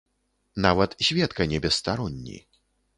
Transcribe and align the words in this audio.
Нават 0.65 0.97
сведка 1.09 1.49
не 1.55 1.63
бесстаронні. 1.67 2.45